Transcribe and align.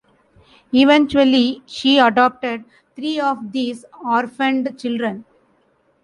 Eventually, 0.73 1.61
she 1.67 1.99
adopted 1.99 2.65
three 2.95 3.19
of 3.19 3.51
these 3.51 3.85
orphaned 4.03 4.79
children. 4.79 5.25